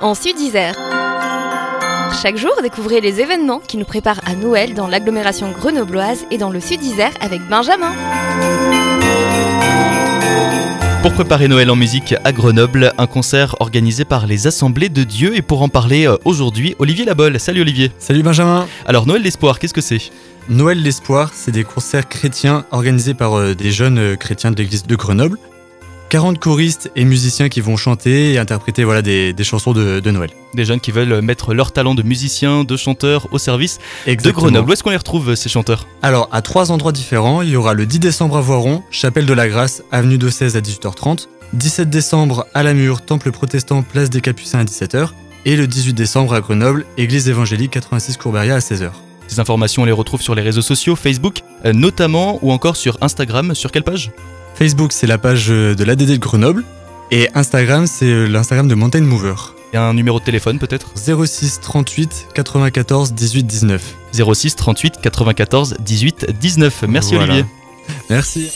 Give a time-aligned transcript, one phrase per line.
[0.00, 0.74] en Sud-Isère.
[2.22, 6.50] Chaque jour, découvrez les événements qui nous préparent à Noël dans l'agglomération grenobloise et dans
[6.50, 7.92] le Sud-Isère avec Benjamin.
[11.00, 15.34] Pour préparer Noël en musique à Grenoble, un concert organisé par les Assemblées de Dieu.
[15.36, 17.40] Et pour en parler euh, aujourd'hui, Olivier Labol.
[17.40, 17.90] Salut Olivier.
[17.98, 18.66] Salut Benjamin.
[18.86, 20.12] Alors Noël d'espoir, qu'est-ce que c'est?
[20.48, 24.86] Noël l'espoir, c'est des concerts chrétiens organisés par euh, des jeunes euh, chrétiens de l'église
[24.86, 25.38] de Grenoble.
[26.12, 30.10] 40 choristes et musiciens qui vont chanter et interpréter voilà, des, des chansons de, de
[30.10, 30.28] Noël.
[30.52, 34.30] Des jeunes qui veulent mettre leur talent de musicien, de chanteur au service de.
[34.30, 34.68] Grenoble.
[34.68, 35.86] Où est-ce qu'on les retrouve ces chanteurs?
[36.02, 39.32] Alors, à trois endroits différents, il y aura le 10 décembre à Voiron, Chapelle de
[39.32, 41.28] la Grâce, avenue de 16 à 18h30.
[41.54, 45.08] 17 décembre à Lamure, Temple protestant, place des Capucins à 17h.
[45.46, 48.90] Et le 18 décembre à Grenoble, Église évangélique 86 Courberia à 16h.
[49.28, 52.98] Ces informations, on les retrouve sur les réseaux sociaux, Facebook euh, notamment, ou encore sur
[53.00, 53.54] Instagram.
[53.54, 54.12] Sur quelle page?
[54.62, 56.62] Facebook, c'est la page euh, de l'ADD de Grenoble.
[57.10, 59.34] Et Instagram, c'est euh, l'Instagram de Mountain Mover.
[59.72, 63.82] Et un numéro de téléphone peut-être 06 38 94 18 19.
[64.12, 66.84] 06 38 94 18 19.
[66.86, 67.32] Merci Voilà.
[67.34, 67.50] Olivier.
[68.08, 68.52] Merci.